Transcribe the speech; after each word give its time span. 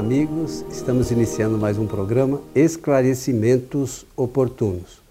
amigos. 0.00 0.64
Estamos 0.70 1.10
iniciando 1.10 1.58
mais 1.58 1.76
um 1.76 1.86
programa 1.86 2.40
Esclarecimentos 2.54 4.06
Oportunos. 4.16 5.02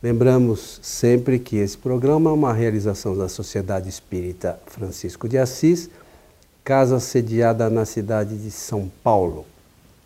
Lembramos 0.00 0.78
sempre 0.82 1.36
que 1.40 1.56
esse 1.56 1.76
programa 1.76 2.30
é 2.30 2.32
uma 2.32 2.52
realização 2.52 3.16
da 3.16 3.28
Sociedade 3.28 3.88
Espírita 3.88 4.56
Francisco 4.66 5.28
de 5.28 5.36
Assis, 5.36 5.90
casa 6.62 7.00
sediada 7.00 7.68
na 7.68 7.84
cidade 7.84 8.36
de 8.36 8.52
São 8.52 8.88
Paulo. 9.02 9.44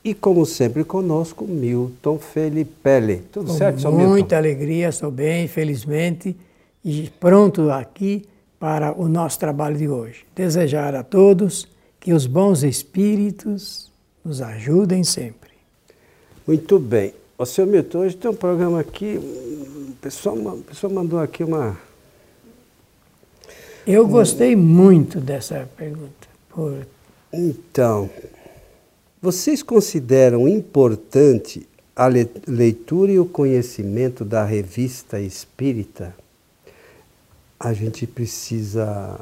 E 0.02 0.14
como 0.14 0.46
sempre 0.46 0.84
conosco, 0.84 1.44
Milton 1.44 2.18
Felipe. 2.18 3.24
Tudo 3.30 3.48
Com 3.48 3.58
certo, 3.58 3.82
seu 3.82 3.92
Milton? 3.92 4.08
Muita 4.08 4.38
alegria, 4.38 4.88
estou 4.88 5.10
bem, 5.10 5.46
felizmente, 5.46 6.34
e 6.82 7.10
pronto 7.20 7.70
aqui 7.70 8.24
para 8.58 8.98
o 8.98 9.06
nosso 9.06 9.38
trabalho 9.38 9.76
de 9.76 9.86
hoje. 9.86 10.24
Desejar 10.34 10.94
a 10.94 11.02
todos 11.02 11.68
que 12.00 12.14
os 12.14 12.26
bons 12.26 12.62
espíritos 12.62 13.87
nos 14.28 14.42
ajudem 14.42 15.02
sempre. 15.02 15.50
Muito 16.46 16.78
bem. 16.78 17.14
Ô, 17.38 17.46
seu 17.46 17.66
Milton, 17.66 18.00
hoje 18.00 18.14
tem 18.14 18.30
um 18.30 18.34
programa 18.34 18.78
aqui, 18.78 19.16
o 19.16 19.92
pessoal, 20.02 20.36
o 20.36 20.62
pessoal 20.62 20.92
mandou 20.92 21.18
aqui 21.18 21.42
uma... 21.42 21.78
Eu 23.86 24.06
gostei 24.06 24.54
muito 24.54 25.18
dessa 25.18 25.66
pergunta. 25.76 26.28
Por... 26.50 26.86
Então, 27.32 28.10
vocês 29.22 29.62
consideram 29.62 30.46
importante 30.46 31.66
a 31.96 32.06
leitura 32.46 33.12
e 33.12 33.18
o 33.18 33.24
conhecimento 33.24 34.26
da 34.26 34.44
revista 34.44 35.18
espírita? 35.18 36.14
A 37.58 37.72
gente 37.72 38.06
precisa 38.06 39.18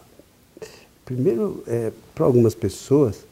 Primeiro, 1.06 1.62
é, 1.68 1.92
para 2.12 2.26
algumas 2.26 2.52
pessoas, 2.52 3.24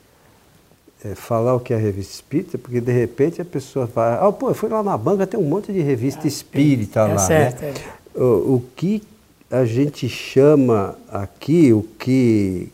é, 1.04 1.14
falar 1.14 1.54
o 1.54 1.60
que 1.60 1.74
é 1.74 1.76
a 1.76 1.78
revista 1.78 2.14
espírita, 2.14 2.56
porque 2.56 2.80
de 2.80 2.90
repente 2.90 3.40
a 3.40 3.44
pessoa 3.44 3.84
vai, 3.84 4.14
ah, 4.14 4.32
pô, 4.32 4.48
eu 4.48 4.54
fui 4.54 4.70
lá 4.70 4.82
na 4.82 4.96
banca, 4.96 5.26
tem 5.26 5.38
um 5.38 5.44
monte 5.44 5.70
de 5.70 5.80
revista 5.80 6.22
ah, 6.24 6.28
espírita 6.28 7.00
é 7.00 7.14
lá. 7.14 7.18
Certo, 7.18 7.60
né? 7.60 7.74
É. 8.16 8.20
O, 8.20 8.54
o 8.54 8.64
que 8.74 9.02
a 9.50 9.64
gente 9.64 10.08
chama 10.08 10.96
aqui, 11.10 11.72
o 11.72 11.82
que 11.82 12.72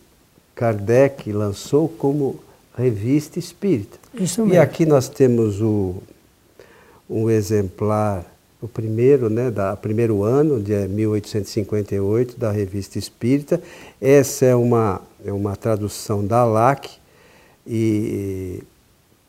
Kardec 0.55 1.33
lançou 1.33 1.89
como 1.89 2.39
revista 2.77 3.39
espírita. 3.39 3.99
Isso 4.15 4.43
mesmo. 4.43 4.55
E 4.55 4.59
aqui 4.59 4.87
nós 4.87 5.09
temos 5.09 5.61
o, 5.61 5.97
um 7.09 7.29
exemplar 7.29 8.25
o 8.63 8.69
primeiro, 8.69 9.31
né, 9.31 9.51
da 9.51 9.75
primeiro 9.75 10.23
ano 10.23 10.63
de 10.63 10.87
1858 10.87 12.39
da 12.39 12.51
Revista 12.53 12.99
Espírita. 12.99 13.61
Essa 14.01 14.45
é 14.45 14.55
uma 14.55 15.01
é 15.25 15.33
uma 15.33 15.57
tradução 15.57 16.25
da 16.25 16.45
LAC 16.45 17.00
e 17.73 18.65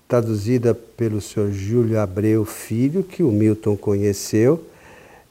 traduzida 0.07 0.73
pelo 0.73 1.21
senhor 1.21 1.51
Júlio 1.51 1.99
Abreu 1.99 2.43
Filho, 2.43 3.03
que 3.03 3.21
o 3.21 3.31
Milton 3.31 3.77
conheceu. 3.77 4.65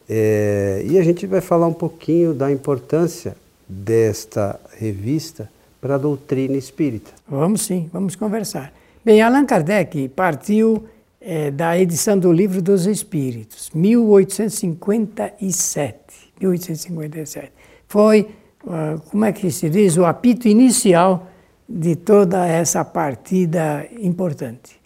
É, 0.08 0.84
e 0.86 0.96
a 0.96 1.02
gente 1.02 1.26
vai 1.26 1.40
falar 1.40 1.66
um 1.66 1.72
pouquinho 1.72 2.32
da 2.32 2.52
importância 2.52 3.36
desta 3.68 4.60
revista 4.78 5.50
para 5.80 5.96
a 5.96 5.98
doutrina 5.98 6.56
espírita. 6.56 7.10
Vamos 7.28 7.62
sim, 7.62 7.90
vamos 7.92 8.14
conversar. 8.14 8.72
Bem, 9.04 9.20
Allan 9.20 9.44
Kardec 9.44 10.08
partiu 10.10 10.84
é, 11.20 11.50
da 11.50 11.76
edição 11.78 12.16
do 12.18 12.32
Livro 12.32 12.62
dos 12.62 12.86
Espíritos, 12.86 13.70
1857. 13.74 15.98
1857. 16.40 17.52
Foi, 17.88 18.28
uh, 18.64 19.00
como 19.10 19.24
é 19.24 19.32
que 19.32 19.50
se 19.50 19.68
diz, 19.68 19.96
o 19.96 20.04
apito 20.04 20.46
inicial 20.48 21.29
de 21.70 21.94
toda 21.94 22.44
essa 22.44 22.84
partida 22.84 23.86
importante. 24.00 24.80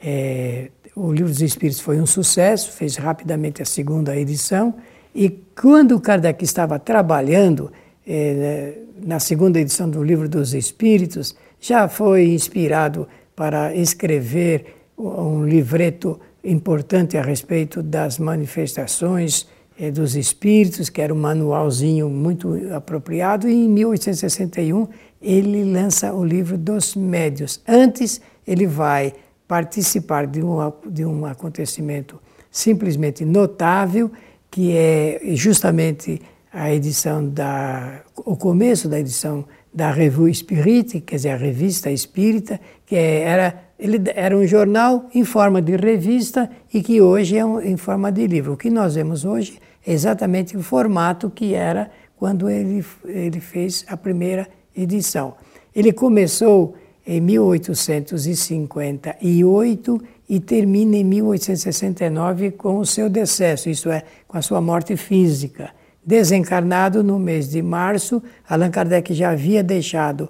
É, 0.00 0.70
o 0.94 1.12
Livro 1.12 1.32
dos 1.32 1.42
Espíritos 1.42 1.80
foi 1.80 2.00
um 2.00 2.06
sucesso, 2.06 2.70
fez 2.70 2.94
rapidamente 2.96 3.60
a 3.60 3.64
segunda 3.64 4.16
edição, 4.16 4.74
e 5.12 5.28
quando 5.60 5.98
Kardec 5.98 6.44
estava 6.44 6.78
trabalhando 6.78 7.72
é, 8.06 8.78
na 9.04 9.18
segunda 9.18 9.58
edição 9.58 9.90
do 9.90 10.02
Livro 10.02 10.28
dos 10.28 10.54
Espíritos, 10.54 11.34
já 11.60 11.88
foi 11.88 12.28
inspirado 12.28 13.08
para 13.34 13.74
escrever 13.74 14.76
um 14.96 15.44
livreto 15.44 16.20
importante 16.44 17.16
a 17.16 17.22
respeito 17.22 17.82
das 17.82 18.18
manifestações 18.18 19.48
eh, 19.78 19.90
dos 19.90 20.16
espíritos, 20.16 20.88
que 20.88 21.00
era 21.00 21.14
um 21.14 21.18
manualzinho 21.18 22.08
muito 22.08 22.54
apropriado, 22.74 23.48
e 23.48 23.54
em 23.54 23.68
1861 23.68 24.88
ele 25.20 25.64
lança 25.64 26.12
o 26.12 26.24
livro 26.24 26.56
dos 26.56 26.94
médios. 26.94 27.60
Antes, 27.66 28.20
ele 28.46 28.66
vai 28.66 29.12
participar 29.46 30.26
de 30.26 30.42
um, 30.42 30.58
de 30.86 31.04
um 31.04 31.26
acontecimento 31.26 32.20
simplesmente 32.50 33.24
notável, 33.24 34.10
que 34.50 34.76
é 34.76 35.20
justamente 35.34 36.20
a 36.52 36.72
edição 36.72 37.28
da 37.28 38.02
o 38.16 38.36
começo 38.36 38.88
da 38.88 38.98
edição 38.98 39.44
da 39.72 39.90
Revue 39.90 40.34
Spirit, 40.34 41.00
quer 41.00 41.16
dizer, 41.16 41.30
a 41.30 41.36
revista 41.36 41.90
espírita, 41.90 42.58
que 42.86 42.96
era 42.96 43.68
ele 43.78 44.02
era 44.14 44.36
um 44.36 44.46
jornal 44.46 45.08
em 45.14 45.24
forma 45.24 45.62
de 45.62 45.76
revista 45.76 46.50
e 46.72 46.82
que 46.82 47.00
hoje 47.00 47.36
é 47.36 47.44
um, 47.44 47.60
em 47.60 47.76
forma 47.76 48.10
de 48.10 48.26
livro. 48.26 48.54
O 48.54 48.56
que 48.56 48.70
nós 48.70 48.96
vemos 48.96 49.24
hoje 49.24 49.58
é 49.86 49.92
exatamente 49.92 50.56
o 50.56 50.62
formato 50.62 51.30
que 51.30 51.54
era 51.54 51.90
quando 52.16 52.50
ele, 52.50 52.84
ele 53.04 53.40
fez 53.40 53.84
a 53.86 53.96
primeira 53.96 54.48
edição. 54.80 55.34
Ele 55.74 55.92
começou 55.92 56.76
em 57.06 57.20
1858 57.20 60.00
e 60.28 60.40
termina 60.40 60.96
em 60.96 61.04
1869 61.04 62.50
com 62.52 62.78
o 62.78 62.86
seu 62.86 63.08
decesso, 63.08 63.70
isto 63.70 63.88
é, 63.90 64.02
com 64.26 64.36
a 64.36 64.42
sua 64.42 64.60
morte 64.60 64.96
física. 64.96 65.70
Desencarnado 66.04 67.02
no 67.02 67.18
mês 67.18 67.48
de 67.48 67.62
março, 67.62 68.22
Allan 68.48 68.70
Kardec 68.70 69.14
já 69.14 69.30
havia 69.30 69.62
deixado 69.62 70.28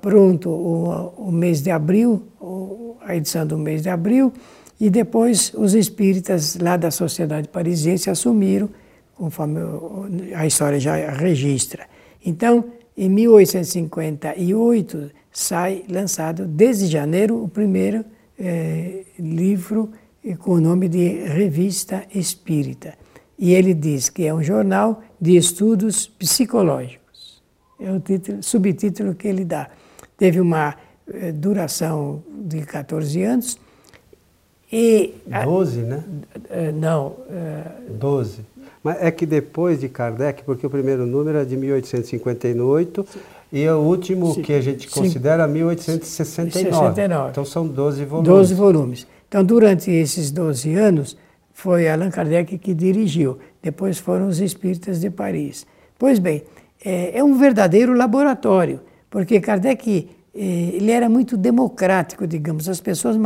pronto 0.00 0.50
o, 0.50 1.28
o, 1.28 1.32
mês 1.32 1.62
de 1.62 1.70
abril, 1.70 2.22
a 3.00 3.16
edição 3.16 3.46
do 3.46 3.58
mês 3.58 3.82
de 3.82 3.88
abril, 3.88 4.32
e 4.80 4.90
depois 4.90 5.52
os 5.54 5.74
espíritas 5.74 6.56
lá 6.56 6.76
da 6.76 6.90
Sociedade 6.90 7.48
Parisiense 7.48 8.10
assumiram, 8.10 8.68
conforme 9.14 9.60
a 10.34 10.46
história 10.46 10.78
já 10.78 11.10
registra. 11.10 11.86
Então, 12.24 12.64
em 12.96 13.08
1858, 13.08 15.10
sai 15.32 15.82
lançado, 15.88 16.46
desde 16.46 16.86
janeiro, 16.86 17.42
o 17.42 17.48
primeiro 17.48 18.04
eh, 18.38 19.02
livro 19.18 19.90
com 20.38 20.52
o 20.52 20.60
nome 20.60 20.88
de 20.88 21.24
Revista 21.24 22.04
Espírita. 22.14 22.94
E 23.38 23.52
ele 23.52 23.74
diz 23.74 24.08
que 24.08 24.26
é 24.26 24.32
um 24.32 24.42
jornal 24.42 25.02
de 25.20 25.36
estudos 25.36 26.06
psicológicos 26.06 27.04
é 27.84 27.90
o 27.90 28.00
título, 28.00 28.42
subtítulo 28.42 29.14
que 29.14 29.28
ele 29.28 29.44
dá. 29.44 29.68
Teve 30.16 30.40
uma 30.40 30.74
eh, 31.12 31.32
duração 31.32 32.22
de 32.30 32.62
14 32.62 33.22
anos. 33.22 33.58
E, 34.72 35.14
12, 35.44 35.82
né? 35.82 36.02
Uh, 36.34 36.72
não. 36.72 37.08
Uh, 37.08 37.92
12. 37.92 38.40
Mas 38.84 38.98
é 39.00 39.10
que 39.10 39.24
depois 39.24 39.80
de 39.80 39.88
Kardec, 39.88 40.44
porque 40.44 40.66
o 40.66 40.70
primeiro 40.70 41.06
número 41.06 41.38
é 41.38 41.44
de 41.46 41.56
1858 41.56 43.06
Sim. 43.10 43.18
e 43.50 43.66
o 43.66 43.78
último 43.78 44.34
Sim. 44.34 44.42
que 44.42 44.52
a 44.52 44.60
gente 44.60 44.90
considera 44.90 45.48
1869. 45.48 46.70
69. 46.70 47.30
Então 47.30 47.46
são 47.46 47.66
12 47.66 48.04
volumes. 48.04 48.28
12 48.28 48.54
volumes. 48.54 49.06
Então, 49.26 49.42
durante 49.42 49.90
esses 49.90 50.30
12 50.30 50.74
anos, 50.74 51.16
foi 51.54 51.88
Allan 51.88 52.10
Kardec 52.10 52.58
que 52.58 52.74
dirigiu. 52.74 53.38
Depois 53.62 53.98
foram 53.98 54.28
os 54.28 54.38
espíritas 54.38 55.00
de 55.00 55.08
Paris. 55.08 55.66
Pois 55.98 56.18
bem, 56.18 56.42
é, 56.84 57.18
é 57.18 57.24
um 57.24 57.38
verdadeiro 57.38 57.94
laboratório, 57.94 58.80
porque 59.08 59.40
Kardec 59.40 60.10
é, 60.34 60.38
ele 60.38 60.90
era 60.90 61.08
muito 61.08 61.38
democrático, 61.38 62.26
digamos. 62.26 62.68
As 62.68 62.80
pessoas 62.80 63.16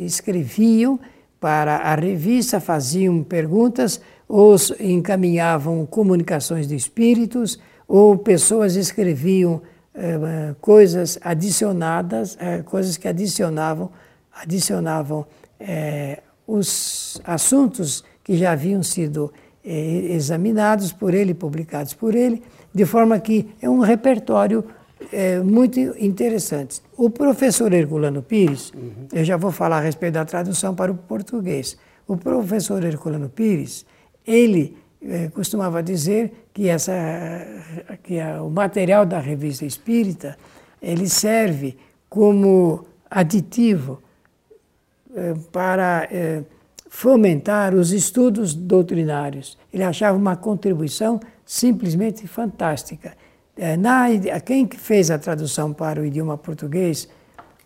escreviam 0.00 0.98
para 1.38 1.76
a 1.76 1.94
revista, 1.94 2.58
faziam 2.58 3.22
perguntas, 3.22 4.00
ou 4.28 4.56
encaminhavam 4.80 5.86
comunicações 5.86 6.66
de 6.66 6.74
espíritos, 6.74 7.58
ou 7.86 8.16
pessoas 8.16 8.76
escreviam 8.76 9.60
eh, 9.94 10.54
coisas 10.60 11.18
adicionadas, 11.22 12.36
eh, 12.40 12.62
coisas 12.62 12.96
que 12.96 13.06
adicionavam, 13.06 13.90
adicionavam 14.32 15.24
eh, 15.60 16.20
os 16.46 17.20
assuntos 17.24 18.02
que 18.22 18.36
já 18.36 18.52
haviam 18.52 18.82
sido 18.82 19.32
examinados 19.66 20.92
por 20.92 21.14
ele, 21.14 21.32
publicados 21.32 21.94
por 21.94 22.14
ele, 22.14 22.42
de 22.74 22.84
forma 22.84 23.18
que 23.18 23.48
é 23.62 23.70
um 23.70 23.78
repertório 23.78 24.62
é, 25.10 25.40
muito 25.40 25.78
interessante. 25.98 26.82
O 26.96 27.08
professor 27.08 27.72
Herculano 27.72 28.22
Pires, 28.22 28.72
uhum. 28.74 29.08
eu 29.12 29.24
já 29.24 29.36
vou 29.36 29.50
falar 29.50 29.78
a 29.78 29.80
respeito 29.80 30.14
da 30.14 30.24
tradução 30.24 30.74
para 30.74 30.92
o 30.92 30.94
português. 30.94 31.78
O 32.06 32.16
professor 32.16 32.84
Herculano 32.84 33.28
Pires, 33.28 33.86
ele 34.26 34.76
é, 35.02 35.28
costumava 35.28 35.82
dizer 35.82 36.48
que, 36.52 36.68
essa, 36.68 36.92
que 38.02 38.18
a, 38.18 38.42
o 38.42 38.50
material 38.50 39.04
da 39.04 39.18
revista 39.18 39.64
espírita 39.64 40.36
ele 40.80 41.08
serve 41.08 41.76
como 42.08 42.84
aditivo 43.10 44.02
eh, 45.14 45.34
para 45.52 46.08
eh, 46.10 46.42
fomentar 46.88 47.74
os 47.74 47.92
estudos 47.92 48.54
doutrinários. 48.54 49.56
Ele 49.72 49.82
achava 49.82 50.16
uma 50.16 50.36
contribuição 50.36 51.20
simplesmente 51.44 52.26
fantástica. 52.26 53.16
Eh, 53.56 53.76
na, 53.76 54.06
quem 54.44 54.68
fez 54.68 55.10
a 55.10 55.18
tradução 55.18 55.72
para 55.72 56.00
o 56.00 56.04
idioma 56.04 56.36
português 56.36 57.08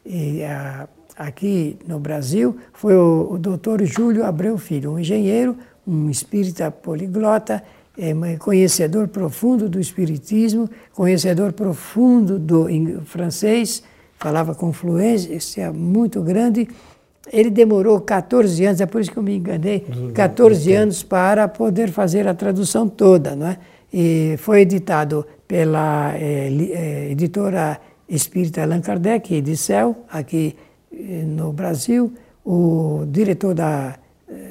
e, 0.04 0.44
a, 0.44 0.88
aqui 1.16 1.78
no 1.86 1.98
Brasil 1.98 2.56
foi 2.72 2.94
o, 2.94 3.32
o 3.32 3.38
doutor 3.38 3.82
Júlio 3.84 4.24
Abreu 4.24 4.56
Filho, 4.58 4.92
um 4.92 4.98
engenheiro, 4.98 5.56
um 5.88 6.10
espírita 6.10 6.70
poliglota, 6.70 7.62
é, 7.96 8.12
conhecedor 8.36 9.08
profundo 9.08 9.68
do 9.68 9.80
espiritismo, 9.80 10.68
conhecedor 10.92 11.52
profundo 11.52 12.38
do 12.38 12.68
francês, 13.04 13.82
falava 14.18 14.54
com 14.54 14.72
fluência 14.72 15.72
muito 15.72 16.20
grande. 16.22 16.68
Ele 17.32 17.50
demorou 17.50 18.00
14 18.00 18.64
anos, 18.64 18.80
é 18.80 18.86
por 18.86 19.00
isso 19.00 19.10
que 19.10 19.18
eu 19.18 19.22
me 19.22 19.36
enganei, 19.36 19.86
14 20.14 20.72
anos 20.72 21.02
para 21.02 21.48
poder 21.48 21.90
fazer 21.90 22.28
a 22.28 22.34
tradução 22.34 22.88
toda, 22.88 23.34
não 23.34 23.48
é? 23.48 23.58
E 23.92 24.36
foi 24.38 24.60
editado 24.60 25.26
pela 25.46 26.14
é, 26.14 26.48
é, 26.48 27.10
editora 27.10 27.80
espírita 28.08 28.62
Allan 28.62 28.80
Kardec, 28.80 29.34
Edicel, 29.34 30.04
aqui 30.10 30.56
eh, 30.92 31.24
no 31.26 31.52
Brasil. 31.52 32.12
O 32.44 33.04
diretor 33.06 33.54
da, 33.54 33.98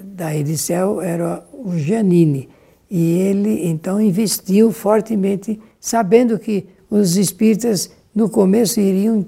da 0.03 0.35
Edicel 0.35 1.01
era 1.01 1.43
o 1.53 1.77
Giannini. 1.77 2.49
E 2.89 3.19
ele 3.19 3.67
então 3.67 3.99
investiu 3.99 4.71
fortemente, 4.71 5.59
sabendo 5.79 6.39
que 6.39 6.65
os 6.89 7.17
espíritas 7.17 7.91
no 8.15 8.29
começo 8.29 8.79
iriam, 8.79 9.25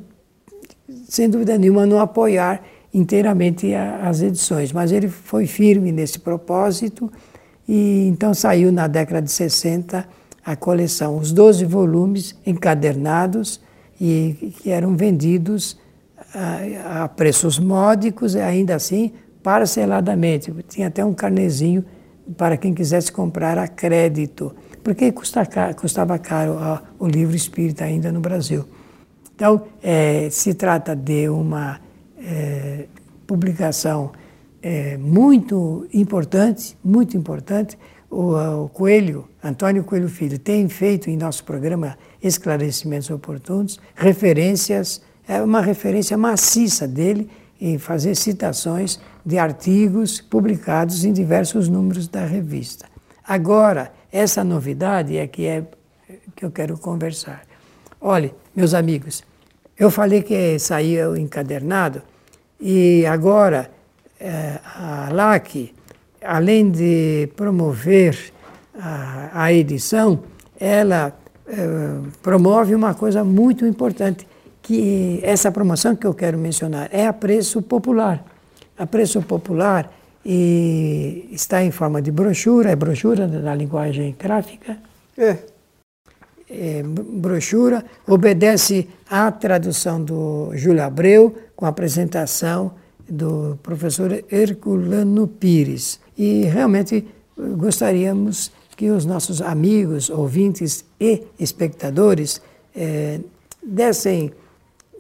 sem 1.08 1.30
dúvida 1.30 1.58
nenhuma, 1.58 1.86
não 1.86 2.00
apoiar 2.00 2.64
inteiramente 2.94 3.74
as 3.76 4.22
edições, 4.22 4.72
mas 4.72 4.92
ele 4.92 5.08
foi 5.08 5.46
firme 5.46 5.92
nesse 5.92 6.18
propósito 6.18 7.12
e 7.68 8.08
então 8.08 8.34
saiu 8.34 8.72
na 8.72 8.88
década 8.88 9.22
de 9.22 9.32
60 9.32 10.08
a 10.44 10.56
coleção, 10.56 11.18
os 11.18 11.32
12 11.32 11.66
volumes 11.66 12.36
encadernados 12.46 13.62
e 14.02 14.54
que 14.60 14.72
eram 14.72 14.96
vendidos 14.96 15.78
a, 16.34 17.04
a 17.04 17.08
preços 17.08 17.60
módicos 17.60 18.36
ainda 18.36 18.76
assim 18.76 19.12
parceladamente. 19.44 20.54
Tinha 20.68 20.88
até 20.88 21.04
um 21.04 21.14
carnezinho 21.14 21.84
para 22.38 22.58
quem 22.58 22.74
quisesse 22.74 23.12
comprar 23.12 23.58
a 23.58 23.68
crédito, 23.68 24.56
porque 24.84 25.12
custa, 25.12 25.46
custava 25.74 26.18
caro 26.20 26.58
o 27.00 27.08
livro 27.08 27.36
espírita 27.36 27.84
ainda 27.84 28.12
no 28.12 28.20
Brasil. 28.20 28.66
Então, 29.36 29.64
é, 29.82 30.30
se 30.30 30.54
trata 30.54 30.96
de 30.96 31.30
uma 31.30 31.80
é, 32.18 32.86
publicação 33.26 34.12
é, 34.62 34.98
muito 34.98 35.88
importante, 35.94 36.78
muito 36.84 37.16
importante. 37.16 37.78
O, 38.10 38.34
o, 38.34 38.70
Coelho, 38.70 39.28
Antônio 39.44 39.84
Coelho 39.84 40.10
Filho, 40.10 40.38
tem 40.38 40.68
feito 40.68 41.10
em 41.10 41.16
nosso 41.16 41.44
programa 41.44 41.98
Esclarecimentos 42.22 43.10
Oportunos 43.10 43.80
referências, 43.96 45.02
é 45.28 45.42
uma 45.42 45.62
referência 45.62 46.18
maciça 46.18 46.88
dele 46.88 47.30
em 47.60 47.78
fazer 47.78 48.16
citações 48.16 49.00
de 49.26 49.38
artigos 49.38 50.22
publicados 50.22 51.04
em 51.04 51.12
diversos 51.12 51.68
números 51.68 52.08
da 52.08 52.26
revista. 52.26 52.86
Agora, 53.28 53.92
essa 54.12 54.44
novidade 54.44 55.18
é 55.18 55.28
que 55.28 55.46
é 55.46 55.64
que 56.36 56.46
eu 56.46 56.52
quero 56.52 56.78
conversar. 56.78 57.42
Olhe, 58.02 58.34
meus 58.56 58.74
amigos, 58.74 59.24
eu 59.78 59.92
falei 59.92 60.22
que 60.22 60.58
saía 60.58 61.10
o 61.10 61.18
encadernado 61.18 62.02
e 62.60 63.06
agora 63.06 63.70
é, 64.20 64.60
a 64.64 65.10
LAC, 65.12 65.74
além 66.24 66.72
de 66.72 67.30
promover 67.36 68.18
a, 68.78 69.44
a 69.44 69.54
edição, 69.54 70.24
ela 70.60 71.14
é, 71.48 71.56
promove 72.22 72.76
uma 72.76 72.94
coisa 72.94 73.24
muito 73.24 73.66
importante, 73.66 74.28
que 74.62 75.20
essa 75.24 75.52
promoção 75.52 75.96
que 75.96 76.06
eu 76.06 76.14
quero 76.14 76.38
mencionar 76.38 76.90
é 76.92 77.08
a 77.08 77.14
preço 77.14 77.62
popular. 77.62 78.24
A 78.78 78.86
preço 78.86 79.22
popular 79.22 79.92
e 80.26 81.30
está 81.32 81.64
em 81.64 81.72
forma 81.72 82.02
de 82.02 82.12
brochura, 82.12 82.72
é 82.72 82.76
brochura 82.76 83.28
na 83.28 83.56
linguagem 83.56 84.16
gráfica. 84.18 84.78
É. 85.18 85.38
é. 86.50 86.84
brochura, 86.84 87.84
obedece 88.08 88.88
à 89.10 89.32
tradução 89.32 90.04
do 90.04 90.52
Júlio 90.54 90.84
Abreu, 90.84 91.36
com 91.56 91.66
a 91.66 91.70
apresentação 91.70 92.74
do 93.10 93.58
professor 93.64 94.24
Herculano 94.32 95.28
Pires. 95.28 96.00
E 96.18 96.44
realmente 96.44 97.08
gostaríamos 97.58 98.52
que 98.76 98.92
os 98.92 99.06
nossos 99.06 99.42
amigos, 99.42 100.10
ouvintes 100.10 100.86
e 101.00 101.24
espectadores 101.40 102.42
eh, 102.76 103.20
dessem 103.62 104.32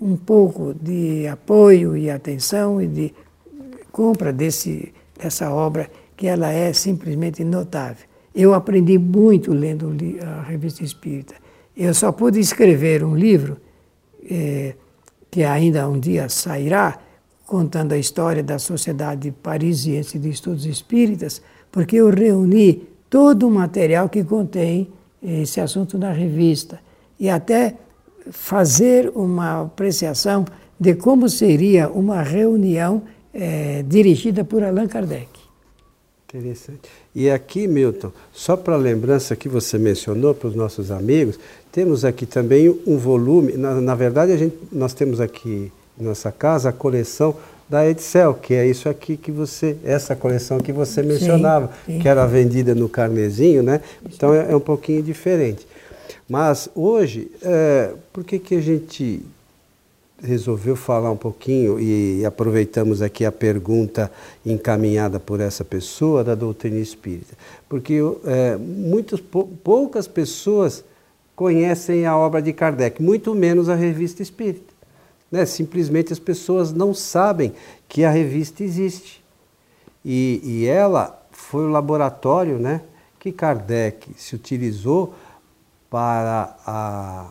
um 0.01 0.15
pouco 0.15 0.73
de 0.73 1.27
apoio 1.27 1.97
e 1.97 2.09
atenção 2.09 2.81
e 2.81 2.87
de 2.87 3.13
compra 3.91 4.31
desse, 4.31 4.93
dessa 5.21 5.51
obra, 5.51 5.89
que 6.15 6.27
ela 6.27 6.51
é 6.51 6.71
simplesmente 6.73 7.43
notável. 7.43 8.05
Eu 8.33 8.53
aprendi 8.53 8.97
muito 8.97 9.51
lendo 9.51 9.93
a 10.21 10.41
Revista 10.43 10.83
Espírita. 10.83 11.35
Eu 11.75 11.93
só 11.93 12.11
pude 12.11 12.39
escrever 12.39 13.03
um 13.03 13.15
livro, 13.15 13.57
eh, 14.29 14.75
que 15.31 15.43
ainda 15.43 15.87
um 15.89 15.99
dia 15.99 16.29
sairá, 16.29 16.99
contando 17.45 17.93
a 17.93 17.97
história 17.97 18.43
da 18.43 18.59
Sociedade 18.59 19.31
Parisiense 19.31 20.19
de 20.19 20.29
Estudos 20.29 20.65
Espíritas, 20.65 21.41
porque 21.71 21.95
eu 21.95 22.09
reuni 22.09 22.87
todo 23.09 23.47
o 23.47 23.51
material 23.51 24.07
que 24.07 24.23
contém 24.23 24.87
esse 25.21 25.59
assunto 25.59 25.97
na 25.97 26.11
revista 26.11 26.79
e 27.19 27.29
até 27.29 27.75
fazer 28.31 29.11
uma 29.15 29.63
apreciação 29.63 30.45
de 30.79 30.95
como 30.95 31.27
seria 31.27 31.89
uma 31.89 32.21
reunião 32.21 33.03
é, 33.33 33.83
dirigida 33.87 34.43
por 34.43 34.63
Allan 34.63 34.87
Kardec. 34.87 35.27
Interessante. 36.29 36.81
E 37.13 37.29
aqui, 37.29 37.67
Milton, 37.67 38.11
só 38.31 38.55
para 38.55 38.77
lembrança 38.77 39.35
que 39.35 39.49
você 39.49 39.79
mencionou 39.79 40.35
para 40.35 40.47
os 40.47 40.56
nossos 40.56 40.92
amigos, 40.92 41.39
temos 41.71 42.06
aqui 42.06 42.25
também 42.25 42.69
um 42.85 42.97
volume. 42.97 43.54
Na, 43.54 43.81
na 43.81 43.95
verdade, 43.95 44.31
a 44.31 44.37
gente, 44.37 44.56
nós 44.71 44.94
temos 44.94 45.19
aqui 45.19 45.71
em 45.99 46.04
nossa 46.04 46.31
casa 46.31 46.69
a 46.69 46.71
coleção 46.71 47.35
da 47.68 47.87
Edcel, 47.87 48.33
que 48.35 48.54
é 48.54 48.65
isso 48.65 48.89
aqui 48.89 49.18
que 49.18 49.31
você, 49.31 49.75
essa 49.83 50.15
coleção 50.15 50.59
que 50.59 50.71
você 50.71 51.04
mencionava, 51.04 51.71
sim, 51.85 51.94
sim. 51.94 51.99
que 51.99 52.07
era 52.07 52.25
vendida 52.25 52.73
no 52.73 52.89
carnezinho, 52.89 53.61
né? 53.61 53.81
Então 54.06 54.33
é, 54.33 54.51
é 54.51 54.56
um 54.56 54.59
pouquinho 54.59 55.04
diferente. 55.04 55.68
Mas 56.30 56.69
hoje, 56.76 57.31
é, 57.42 57.95
por 58.14 58.24
que, 58.24 58.38
que 58.38 58.54
a 58.54 58.62
gente 58.62 59.26
resolveu 60.21 60.76
falar 60.76 61.09
um 61.09 61.18
pouquinho 61.18 61.80
e 61.80 62.24
aproveitamos 62.24 63.02
aqui 63.02 63.26
a 63.26 63.31
pergunta 63.31 64.12
encaminhada 64.45 65.19
por 65.19 65.40
essa 65.40 65.66
pessoa 65.66 66.24
da 66.24 66.36
doutrina 66.36 66.78
espírita? 66.78 67.36
Porque 67.68 67.98
é, 68.26 68.56
muitas, 68.57 69.19
poucas 69.19 70.07
pessoas 70.07 70.83
conhecem 71.36 72.06
a 72.06 72.16
obra 72.16 72.44
de 72.44 72.54
Kardec, 72.54 73.02
muito 73.02 73.33
menos 73.33 73.68
a 73.68 73.74
revista 73.74 74.21
espírita. 74.21 74.71
Né? 75.31 75.48
Simplesmente 75.48 76.14
as 76.14 76.19
pessoas 76.19 76.71
não 76.71 76.94
sabem 76.94 77.54
que 77.88 78.04
a 78.04 78.12
revista 78.12 78.64
existe. 78.64 79.24
E, 80.06 80.42
e 80.44 80.66
ela 80.68 81.19
foi 81.31 81.64
o 81.64 81.69
laboratório 81.69 82.59
né, 82.59 82.81
que 83.19 83.31
Kardec 83.31 84.12
se 84.16 84.36
utilizou 84.36 85.16
para 85.89 86.55
a 86.65 87.27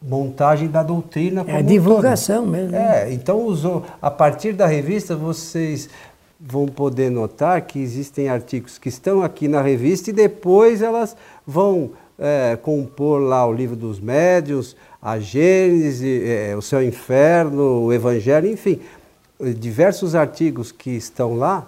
montagem 0.00 0.68
da 0.68 0.82
doutrina. 0.82 1.44
É 1.46 1.56
a 1.56 1.62
divulgação 1.62 2.46
mesmo. 2.46 2.76
É, 2.76 3.12
então 3.12 3.40
usou. 3.42 3.84
A 4.00 4.10
partir 4.10 4.52
da 4.52 4.66
revista 4.66 5.16
vocês 5.16 5.88
vão 6.38 6.66
poder 6.66 7.10
notar 7.10 7.62
que 7.62 7.78
existem 7.78 8.28
artigos 8.28 8.76
que 8.76 8.88
estão 8.88 9.22
aqui 9.22 9.48
na 9.48 9.62
revista 9.62 10.10
e 10.10 10.12
depois 10.12 10.82
elas 10.82 11.16
vão 11.46 11.92
é, 12.18 12.56
compor 12.60 13.20
lá 13.20 13.46
o 13.46 13.52
livro 13.52 13.76
dos 13.76 13.98
médios, 13.98 14.76
a 15.00 15.18
Gênese, 15.18 16.22
é, 16.24 16.54
o 16.56 16.62
Céu 16.62 16.82
e 16.82 16.86
Inferno, 16.86 17.84
o 17.84 17.92
Evangelho, 17.92 18.48
enfim, 18.48 18.80
diversos 19.58 20.14
artigos 20.14 20.70
que 20.70 20.90
estão 20.90 21.34
lá, 21.34 21.66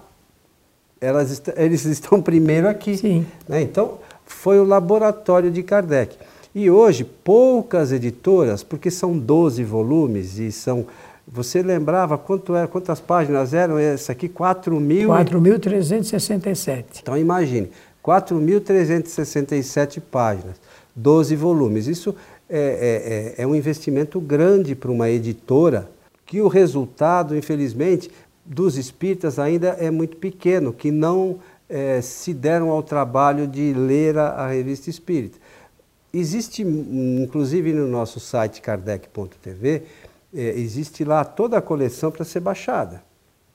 elas, 1.01 1.43
eles 1.57 1.85
estão 1.87 2.21
primeiro 2.21 2.69
aqui. 2.69 2.97
Sim. 2.97 3.27
Né? 3.49 3.63
Então, 3.63 3.99
foi 4.27 4.59
o 4.59 4.65
laboratório 4.65 5.51
de 5.51 5.63
Kardec. 5.63 6.17
E 6.55 6.71
hoje, 6.71 7.05
poucas 7.05 7.93
editoras, 7.93 8.63
porque 8.63 8.91
são 8.91 9.17
12 9.17 9.63
volumes 9.65 10.39
e 10.39 10.51
são. 10.51 10.87
Você 11.29 11.63
lembrava 11.63 12.17
quanto 12.17 12.55
era, 12.55 12.67
quantas 12.67 13.01
páginas 13.01 13.53
eram? 13.55 13.79
Essa 13.79 14.13
aqui, 14.13 14.29
4 14.29 14.79
mil. 14.81 15.11
4.367. 15.11 16.85
Então 17.03 17.17
imagine, 17.17 17.71
4.367 18.05 20.01
páginas, 20.01 20.57
12 20.95 21.35
volumes. 21.37 21.87
Isso 21.89 22.15
é, 22.49 23.35
é, 23.37 23.41
é, 23.41 23.43
é 23.43 23.47
um 23.47 23.55
investimento 23.55 24.21
grande 24.21 24.75
para 24.75 24.91
uma 24.91 25.11
editora 25.11 25.89
que 26.25 26.41
o 26.41 26.49
resultado, 26.49 27.37
infelizmente, 27.37 28.11
dos 28.45 28.77
espíritas 28.79 29.39
ainda 29.39 29.77
é 29.79 29.91
muito 29.91 30.17
pequeno, 30.17 30.73
que 30.73 30.91
não 30.91 31.39
é, 31.69 32.01
se 32.01 32.33
deram 32.33 32.71
ao 32.71 32.83
trabalho 32.83 33.47
de 33.47 33.73
ler 33.73 34.19
a, 34.19 34.29
a, 34.29 34.49
revista 34.49 34.89
espírita. 34.91 35.39
Existe, 36.13 36.63
inclusive 36.63 37.73
no 37.73 37.87
nosso 37.87 38.21
site 38.21 38.63
kardec.tv, 38.63 39.83
é, 40.35 40.41
existe 40.59 41.05
lá 41.05 41.25
toda 41.25 41.59
a 41.59 41.63
coleção 41.63 42.11
para 42.11 42.25
ser 42.25 42.41
baixada, 42.41 43.03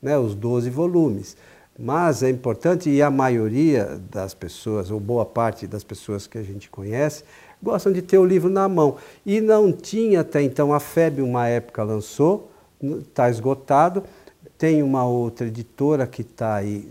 né, 0.01 0.17
os 0.17 0.35
12 0.35 0.69
volumes. 0.69 1.37
Mas 1.79 2.21
é 2.21 2.29
importante, 2.29 2.89
e 2.89 3.01
a 3.01 3.09
maioria 3.09 3.99
das 4.11 4.33
pessoas, 4.33 4.91
ou 4.91 4.99
boa 4.99 5.25
parte 5.25 5.65
das 5.65 5.83
pessoas 5.83 6.27
que 6.27 6.37
a 6.37 6.43
gente 6.43 6.69
conhece, 6.69 7.23
gostam 7.63 7.91
de 7.91 8.01
ter 8.01 8.17
o 8.17 8.25
livro 8.25 8.49
na 8.49 8.67
mão. 8.67 8.97
E 9.25 9.39
não 9.39 9.71
tinha 9.71 10.21
até 10.21 10.41
então, 10.41 10.73
a 10.73 10.79
FEB, 10.79 11.21
uma 11.21 11.47
época, 11.47 11.81
lançou, 11.81 12.51
está 12.83 13.29
esgotado. 13.29 14.03
Tem 14.61 14.83
uma 14.83 15.03
outra 15.03 15.47
editora 15.47 16.05
que 16.05 16.21
está 16.21 16.53
aí, 16.53 16.87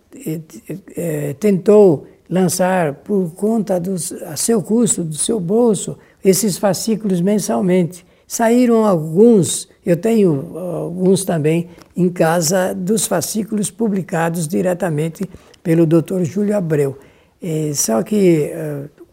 é, 0.95 1.33
tentou 1.39 2.07
lançar 2.31 2.93
por 2.93 3.31
conta 3.35 3.77
do 3.77 3.93
a 4.25 4.38
seu 4.38 4.63
custo, 4.63 5.03
do 5.03 5.15
seu 5.15 5.39
bolso, 5.39 5.97
esses 6.23 6.57
fascículos 6.57 7.19
mensalmente. 7.19 8.05
Saíram 8.25 8.85
alguns, 8.85 9.67
eu 9.85 9.97
tenho 9.97 10.57
alguns 10.57 11.25
também 11.25 11.67
em 11.95 12.07
casa, 12.07 12.73
dos 12.73 13.05
fascículos 13.05 13.69
publicados 13.69 14.47
diretamente 14.47 15.29
pelo 15.61 15.85
Dr. 15.85 16.23
Júlio 16.23 16.55
Abreu. 16.55 16.97
só 17.75 18.01
que 18.01 18.50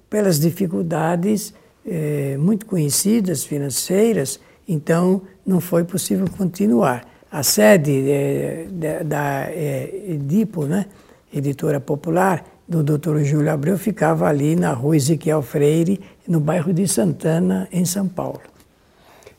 pelas 0.09 0.39
dificuldades 0.39 1.53
eh, 1.91 2.37
muito 2.39 2.67
conhecidas 2.67 3.45
financeiras, 3.45 4.39
então 4.69 5.23
não 5.47 5.59
foi 5.59 5.85
possível 5.85 6.27
continuar. 6.37 7.07
A 7.31 7.43
sede 7.43 8.11
eh, 8.11 8.67
da 9.05 9.47
eh, 9.51 10.05
Edipo, 10.09 10.67
né, 10.67 10.87
editora 11.33 11.81
popular, 11.81 12.45
do 12.69 12.83
Dr. 12.83 13.21
Júlio 13.23 13.51
Abreu, 13.51 13.79
ficava 13.79 14.29
ali 14.29 14.55
na 14.55 14.75
rua 14.75 14.97
Ezequiel 14.97 15.41
Freire, 15.41 15.99
no 16.27 16.39
bairro 16.39 16.73
de 16.73 16.87
Santana, 16.87 17.67
em 17.73 17.87
São 17.87 18.07
Paulo. 18.07 18.43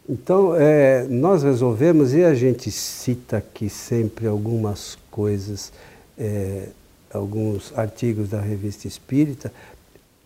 Então, 0.09 0.55
é, 0.55 1.05
nós 1.07 1.43
resolvemos, 1.43 2.15
e 2.15 2.23
a 2.23 2.33
gente 2.33 2.71
cita 2.71 3.37
aqui 3.37 3.69
sempre 3.69 4.25
algumas 4.25 4.97
coisas, 5.11 5.71
é, 6.17 6.69
alguns 7.13 7.71
artigos 7.77 8.29
da 8.29 8.41
Revista 8.41 8.87
Espírita, 8.87 9.53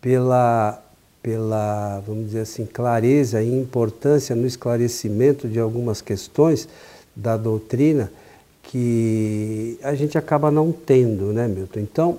pela, 0.00 0.82
pela, 1.22 2.00
vamos 2.06 2.26
dizer 2.26 2.40
assim, 2.40 2.64
clareza 2.64 3.42
e 3.42 3.54
importância 3.54 4.34
no 4.34 4.46
esclarecimento 4.46 5.46
de 5.46 5.60
algumas 5.60 6.00
questões 6.00 6.66
da 7.14 7.36
doutrina 7.36 8.10
que 8.62 9.78
a 9.82 9.94
gente 9.94 10.16
acaba 10.16 10.50
não 10.50 10.72
tendo, 10.72 11.32
né, 11.32 11.46
Milton? 11.46 11.80
Então, 11.80 12.18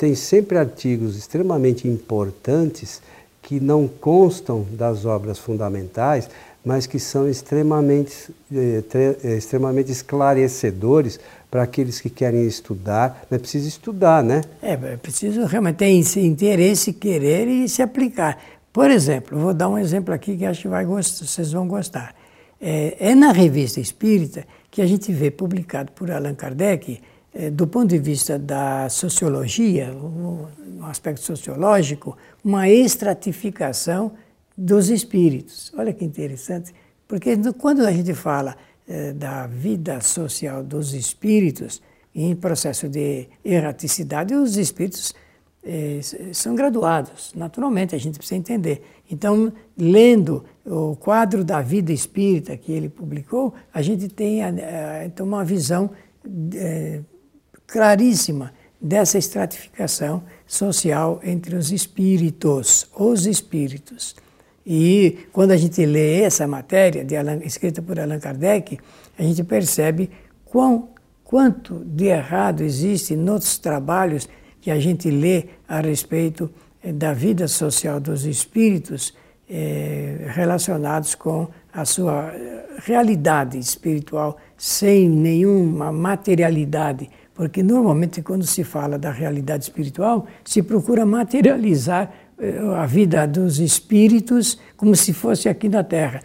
tem 0.00 0.14
sempre 0.14 0.56
artigos 0.56 1.14
extremamente 1.14 1.86
importantes 1.86 3.02
que 3.42 3.60
não 3.60 3.86
constam 3.86 4.66
das 4.72 5.04
obras 5.04 5.38
fundamentais, 5.38 6.26
mas 6.64 6.86
que 6.86 6.98
são 6.98 7.28
extremamente, 7.28 8.34
eh, 8.50 8.82
eh 9.22 9.36
extremamente 9.36 9.92
esclarecedores 9.92 11.20
para 11.50 11.64
aqueles 11.64 12.00
que 12.00 12.08
querem 12.08 12.46
estudar. 12.46 13.26
É 13.30 13.36
preciso 13.36 13.68
estudar, 13.68 14.24
né? 14.24 14.40
É, 14.62 14.72
é 14.72 14.96
preciso 14.96 15.44
realmente 15.44 15.76
ter 15.76 15.90
interesse, 15.90 16.94
querer 16.94 17.46
e 17.46 17.68
se 17.68 17.82
aplicar. 17.82 18.38
Por 18.72 18.90
exemplo, 18.90 19.38
vou 19.38 19.52
dar 19.52 19.68
um 19.68 19.76
exemplo 19.76 20.14
aqui 20.14 20.34
que 20.34 20.46
acho 20.46 20.62
que 20.62 20.68
vai 20.68 20.86
gostar, 20.86 21.26
vocês 21.26 21.52
vão 21.52 21.68
gostar. 21.68 22.14
É, 22.58 22.96
é, 23.10 23.14
na 23.14 23.32
revista 23.32 23.80
Espírita 23.80 24.46
que 24.70 24.80
a 24.80 24.86
gente 24.86 25.12
vê 25.12 25.30
publicado 25.30 25.92
por 25.92 26.10
Allan 26.10 26.34
Kardec, 26.34 27.02
do 27.52 27.66
ponto 27.66 27.88
de 27.88 27.98
vista 27.98 28.38
da 28.38 28.88
sociologia, 28.88 29.92
no 29.92 30.48
aspecto 30.82 31.20
sociológico, 31.20 32.16
uma 32.44 32.68
estratificação 32.68 34.12
dos 34.56 34.90
espíritos. 34.90 35.72
Olha 35.76 35.92
que 35.92 36.04
interessante, 36.04 36.74
porque 37.06 37.36
quando 37.58 37.84
a 37.86 37.92
gente 37.92 38.14
fala 38.14 38.56
eh, 38.86 39.12
da 39.12 39.46
vida 39.46 40.00
social 40.00 40.62
dos 40.62 40.94
espíritos 40.94 41.80
em 42.14 42.34
processo 42.34 42.88
de 42.88 43.28
erraticidade, 43.44 44.34
os 44.34 44.56
espíritos 44.56 45.14
eh, 45.62 46.00
são 46.32 46.54
graduados, 46.54 47.32
naturalmente, 47.34 47.94
a 47.94 47.98
gente 47.98 48.18
precisa 48.18 48.36
entender. 48.36 48.82
Então, 49.10 49.52
lendo 49.76 50.44
o 50.64 50.96
quadro 50.96 51.44
da 51.44 51.60
vida 51.60 51.92
espírita 51.92 52.56
que 52.56 52.72
ele 52.72 52.88
publicou, 52.88 53.54
a 53.72 53.80
gente 53.82 54.08
tem 54.08 54.40
então, 55.04 55.26
uma 55.26 55.44
visão 55.44 55.90
claríssima 57.70 58.52
dessa 58.80 59.18
estratificação 59.18 60.22
social 60.46 61.20
entre 61.22 61.54
os 61.54 61.70
espíritos, 61.70 62.88
os 62.96 63.26
espíritos. 63.26 64.16
E 64.66 65.26
quando 65.32 65.52
a 65.52 65.56
gente 65.56 65.84
lê 65.84 66.22
essa 66.22 66.46
matéria 66.46 67.04
Alan, 67.18 67.40
escrita 67.44 67.80
por 67.80 67.98
Allan 67.98 68.18
Kardec, 68.18 68.78
a 69.18 69.22
gente 69.22 69.44
percebe 69.44 70.10
quão, 70.44 70.88
quanto 71.24 71.84
de 71.84 72.06
errado 72.06 72.62
existe 72.62 73.14
nos 73.14 73.58
trabalhos 73.58 74.28
que 74.60 74.70
a 74.70 74.78
gente 74.78 75.10
lê 75.10 75.46
a 75.68 75.80
respeito 75.80 76.50
eh, 76.82 76.92
da 76.92 77.12
vida 77.12 77.48
social 77.48 78.00
dos 78.00 78.24
espíritos 78.26 79.14
eh, 79.48 80.26
relacionados 80.28 81.14
com 81.14 81.48
a 81.72 81.84
sua 81.84 82.32
eh, 82.34 82.66
realidade 82.84 83.58
espiritual 83.58 84.36
sem 84.56 85.08
nenhuma 85.08 85.90
materialidade, 85.90 87.10
porque 87.34 87.62
normalmente 87.62 88.22
quando 88.22 88.44
se 88.44 88.64
fala 88.64 88.98
da 88.98 89.10
realidade 89.10 89.64
espiritual 89.64 90.26
se 90.44 90.62
procura 90.62 91.06
materializar 91.06 92.12
a 92.76 92.86
vida 92.86 93.26
dos 93.26 93.58
espíritos 93.58 94.58
como 94.76 94.96
se 94.96 95.12
fosse 95.12 95.48
aqui 95.48 95.68
na 95.68 95.84
Terra. 95.84 96.22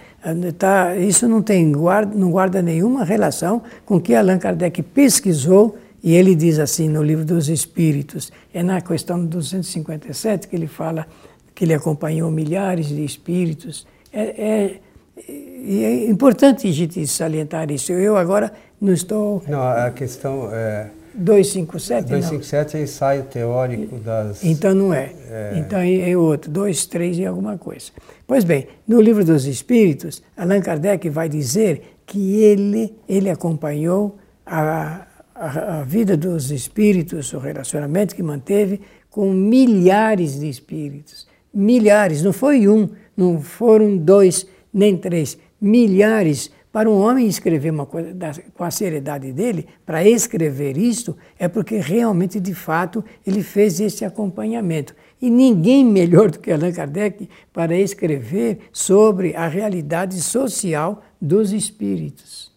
Tá, 0.58 0.96
isso 0.96 1.28
não, 1.28 1.42
tem, 1.42 1.72
guarda, 1.72 2.16
não 2.16 2.32
guarda 2.32 2.62
nenhuma 2.62 3.04
relação 3.04 3.62
com 3.86 3.98
o 3.98 4.02
que 4.02 4.16
Allan 4.16 4.40
Kardec 4.40 4.82
pesquisou, 4.82 5.78
e 6.02 6.14
ele 6.14 6.36
diz 6.36 6.60
assim 6.60 6.88
no 6.88 7.04
livro 7.04 7.26
dos 7.26 7.50
Espíritos, 7.50 8.32
é 8.54 8.62
na 8.64 8.80
questão 8.80 9.26
257 9.26 10.48
que 10.48 10.56
ele 10.56 10.68
fala 10.68 11.06
que 11.54 11.66
ele 11.66 11.74
acompanhou 11.74 12.30
milhares 12.30 12.88
de 12.88 13.04
espíritos. 13.04 13.88
É, 14.14 14.22
é, 14.22 14.80
é 15.18 16.06
importante 16.10 16.68
a 16.68 16.72
gente 16.72 17.06
salientar 17.08 17.72
isso. 17.72 17.92
Eu 17.92 18.18
agora 18.18 18.52
não 18.80 18.94
estou. 18.94 19.44
Não, 19.48 19.62
a 19.62 19.90
questão 19.92 20.50
é 20.52 20.90
257? 21.16 22.10
257 22.10 22.74
não. 22.74 22.80
é 22.80 22.84
ensaio 22.84 23.24
teórico 23.24 23.98
das. 23.98 24.44
Então 24.44 24.76
não 24.76 24.94
é. 24.94 25.12
é. 25.30 25.54
Então 25.56 25.80
é, 25.80 26.12
é 26.12 26.18
outro, 26.18 26.52
2, 26.52 26.86
3 26.86 27.20
e 27.20 27.26
alguma 27.26 27.58
coisa. 27.58 27.92
Pois 28.28 28.44
bem, 28.44 28.68
no 28.88 29.00
livro 29.00 29.24
dos 29.24 29.46
Espíritos, 29.46 30.22
Allan 30.36 30.62
Kardec 30.62 31.10
vai 31.10 31.30
dizer 31.30 31.96
que 32.06 32.42
ele, 32.42 32.94
ele 33.08 33.30
acompanhou 33.30 34.18
a, 34.46 35.06
a, 35.34 35.80
a 35.80 35.84
vida 35.84 36.16
dos 36.16 36.52
espíritos, 36.52 37.34
o 37.34 37.40
relacionamento 37.40 38.16
que 38.16 38.22
manteve 38.22 38.82
com 39.10 39.32
milhares 39.32 40.40
de 40.40 40.50
espíritos. 40.50 41.26
Milhares, 41.54 42.22
não 42.22 42.34
foi 42.34 42.68
um, 42.68 42.90
não 43.16 43.42
foram 43.42 43.96
dois, 43.96 44.46
nem 44.76 44.98
três, 44.98 45.38
milhares. 45.60 46.52
Para 46.70 46.90
um 46.90 47.00
homem 47.00 47.26
escrever 47.26 47.72
uma 47.72 47.86
coisa 47.86 48.14
da, 48.14 48.34
com 48.54 48.66
a 48.66 48.70
seriedade 48.70 49.32
dele, 49.32 49.66
para 49.86 50.06
escrever 50.06 50.78
isto, 50.78 51.16
é 51.40 51.48
porque 51.48 51.78
realmente, 51.78 52.38
de 52.38 52.54
fato, 52.54 53.02
ele 53.26 53.42
fez 53.42 53.80
esse 53.80 54.04
acompanhamento. 54.04 54.94
E 55.22 55.30
ninguém 55.30 55.86
melhor 55.88 56.30
do 56.30 56.40
que 56.40 56.52
Allan 56.52 56.74
Kardec 56.74 57.30
para 57.54 57.78
escrever 57.78 58.60
sobre 58.74 59.34
a 59.34 59.48
realidade 59.48 60.22
social 60.22 61.02
dos 61.22 61.54
espíritos. 61.54 62.54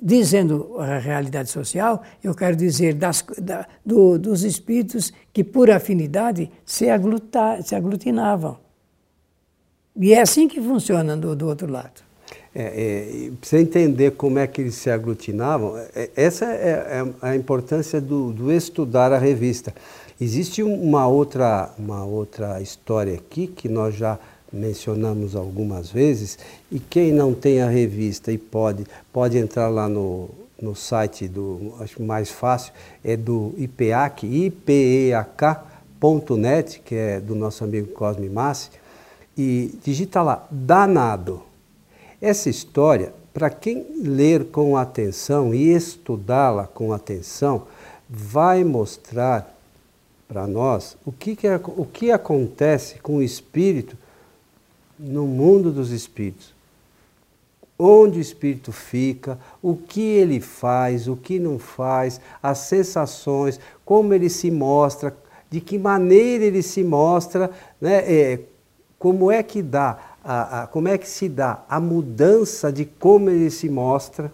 Dizendo 0.00 0.78
a 0.78 0.98
realidade 0.98 1.50
social, 1.50 2.02
eu 2.22 2.34
quero 2.34 2.56
dizer 2.56 2.94
das, 2.94 3.22
da, 3.38 3.66
do, 3.84 4.18
dos 4.18 4.42
espíritos 4.42 5.12
que, 5.34 5.44
por 5.44 5.70
afinidade, 5.70 6.50
se, 6.64 6.86
se 7.62 7.74
aglutinavam. 7.74 8.63
E 9.96 10.12
é 10.12 10.20
assim 10.20 10.48
que 10.48 10.60
funciona 10.60 11.16
do, 11.16 11.36
do 11.36 11.46
outro 11.46 11.70
lado. 11.70 12.02
É, 12.54 12.62
é, 12.62 13.30
precisa 13.40 13.60
entender 13.60 14.12
como 14.12 14.38
é 14.38 14.46
que 14.46 14.60
eles 14.60 14.76
se 14.76 14.88
aglutinavam. 14.90 15.76
É, 15.94 16.10
essa 16.14 16.44
é, 16.46 17.02
é, 17.02 17.04
a 17.20 17.34
importância 17.34 18.00
do, 18.00 18.32
do, 18.32 18.52
estudar 18.52 19.12
a 19.12 19.18
revista. 19.18 19.74
Existe 20.20 20.62
uma 20.62 21.06
outra, 21.08 21.70
uma 21.76 22.04
outra 22.04 22.60
história 22.60 23.14
aqui 23.14 23.48
que 23.48 23.68
nós 23.68 23.96
já 23.96 24.18
mencionamos 24.52 25.34
algumas 25.34 25.90
vezes 25.90 26.38
e 26.70 26.78
quem 26.78 27.12
não 27.12 27.34
tem 27.34 27.60
a 27.60 27.68
revista 27.68 28.30
e 28.30 28.38
pode, 28.38 28.86
pode 29.12 29.36
entrar 29.36 29.68
lá 29.68 29.88
no, 29.88 30.30
no 30.62 30.76
site 30.76 31.26
do, 31.26 31.74
acho 31.80 32.00
mais 32.00 32.30
fácil, 32.30 32.72
é 33.02 33.16
do 33.16 33.52
IPEAC, 33.56 34.26
ipeak.net, 34.46 35.50
que 36.84 36.94
é 36.94 37.18
do 37.18 37.34
nosso 37.34 37.64
amigo 37.64 37.88
Cosme 37.88 38.28
Massi, 38.28 38.70
e 39.36 39.74
digita 39.82 40.22
lá, 40.22 40.46
danado. 40.50 41.42
Essa 42.20 42.48
história, 42.48 43.12
para 43.32 43.50
quem 43.50 43.86
ler 44.02 44.46
com 44.46 44.76
atenção 44.76 45.54
e 45.54 45.72
estudá-la 45.72 46.66
com 46.66 46.92
atenção, 46.92 47.66
vai 48.08 48.62
mostrar 48.64 49.54
para 50.28 50.46
nós 50.46 50.96
o 51.04 51.12
que, 51.12 51.36
que, 51.36 51.46
o 51.48 51.84
que 51.84 52.10
acontece 52.10 52.98
com 53.00 53.16
o 53.16 53.22
espírito 53.22 53.96
no 54.98 55.26
mundo 55.26 55.70
dos 55.72 55.90
espíritos. 55.90 56.54
Onde 57.76 58.18
o 58.18 58.22
espírito 58.22 58.70
fica, 58.70 59.38
o 59.60 59.76
que 59.76 60.00
ele 60.00 60.40
faz, 60.40 61.08
o 61.08 61.16
que 61.16 61.40
não 61.40 61.58
faz, 61.58 62.20
as 62.40 62.58
sensações, 62.58 63.58
como 63.84 64.14
ele 64.14 64.30
se 64.30 64.50
mostra, 64.50 65.14
de 65.50 65.60
que 65.60 65.76
maneira 65.76 66.44
ele 66.44 66.62
se 66.62 66.84
mostra, 66.84 67.50
né? 67.80 67.96
É, 68.06 68.40
como 69.04 69.30
é 69.30 69.42
que 69.42 69.60
dá, 69.60 69.98
a, 70.24 70.62
a, 70.62 70.66
como 70.66 70.88
é 70.88 70.96
que 70.96 71.06
se 71.06 71.28
dá 71.28 71.62
a 71.68 71.78
mudança 71.78 72.72
de 72.72 72.86
como 72.86 73.28
ele 73.28 73.50
se 73.50 73.68
mostra, 73.68 74.32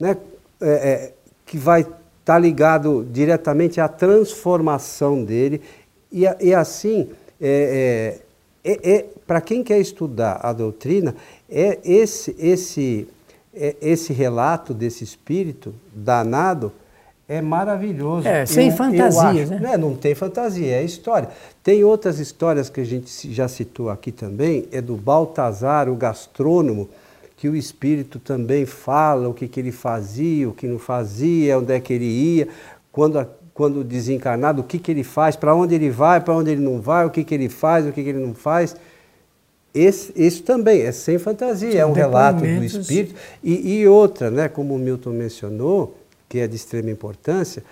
né? 0.00 0.16
É, 0.60 0.68
é, 0.68 1.12
que 1.46 1.56
vai 1.56 1.82
estar 1.82 2.00
tá 2.24 2.36
ligado 2.36 3.06
diretamente 3.08 3.80
à 3.80 3.86
transformação 3.86 5.24
dele 5.24 5.62
e, 6.10 6.24
e 6.40 6.52
assim 6.52 7.08
é, 7.40 8.18
é, 8.64 8.72
é, 8.72 8.94
é 8.94 9.06
para 9.24 9.40
quem 9.40 9.62
quer 9.62 9.78
estudar 9.78 10.40
a 10.42 10.52
doutrina 10.52 11.14
é 11.48 11.78
esse 11.84 12.34
esse 12.36 13.06
esse 13.80 14.12
relato 14.12 14.74
desse 14.74 15.04
espírito 15.04 15.72
danado 15.94 16.72
é 17.28 17.40
maravilhoso. 17.40 18.28
É, 18.28 18.44
sem 18.44 18.68
eu, 18.68 18.76
fantasias, 18.76 19.50
eu 19.50 19.58
né? 19.58 19.76
Não 19.76 19.94
tem 19.96 20.14
fantasia, 20.14 20.76
é 20.76 20.84
história. 20.84 21.28
Tem 21.62 21.82
outras 21.82 22.18
histórias 22.18 22.68
que 22.68 22.80
a 22.80 22.84
gente 22.84 23.32
já 23.32 23.48
citou 23.48 23.88
aqui 23.88 24.12
também, 24.12 24.66
é 24.70 24.80
do 24.80 24.96
Baltazar, 24.96 25.88
o 25.88 25.96
gastrônomo, 25.96 26.88
que 27.36 27.48
o 27.48 27.56
espírito 27.56 28.18
também 28.18 28.66
fala 28.66 29.28
o 29.28 29.34
que, 29.34 29.48
que 29.48 29.58
ele 29.58 29.72
fazia, 29.72 30.48
o 30.48 30.52
que 30.52 30.66
não 30.66 30.78
fazia, 30.78 31.58
onde 31.58 31.72
é 31.72 31.80
que 31.80 31.92
ele 31.92 32.04
ia, 32.04 32.48
quando, 32.92 33.26
quando 33.54 33.82
desencarnado, 33.82 34.60
o 34.60 34.64
que, 34.64 34.78
que 34.78 34.90
ele 34.90 35.02
faz, 35.02 35.34
para 35.34 35.54
onde 35.54 35.74
ele 35.74 35.90
vai, 35.90 36.20
para 36.20 36.34
onde 36.34 36.50
ele 36.50 36.62
não 36.62 36.80
vai, 36.80 37.06
o 37.06 37.10
que, 37.10 37.24
que 37.24 37.34
ele 37.34 37.48
faz, 37.48 37.86
o 37.86 37.92
que, 37.92 38.02
que 38.02 38.08
ele 38.10 38.24
não 38.24 38.34
faz. 38.34 38.76
Esse, 39.74 40.12
isso 40.14 40.42
também 40.44 40.82
é 40.82 40.92
sem 40.92 41.18
fantasia, 41.18 41.72
São 41.72 41.80
é 41.80 41.86
um 41.86 41.92
relato 41.92 42.40
do 42.40 42.64
espírito. 42.64 43.14
E, 43.42 43.80
e 43.80 43.88
outra, 43.88 44.30
né, 44.30 44.48
como 44.48 44.74
o 44.74 44.78
Milton 44.78 45.10
mencionou, 45.10 45.96
que 46.28 46.38
é 46.38 46.46
de 46.46 46.56
extrema 46.56 46.90
importância, 46.90 47.62